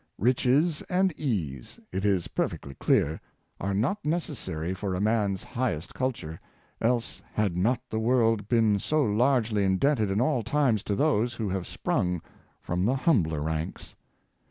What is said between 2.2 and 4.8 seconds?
perfectly clear, are not necessa ry